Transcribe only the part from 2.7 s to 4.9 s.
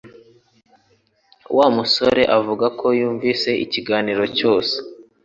ko yumvise ikiganiro cyose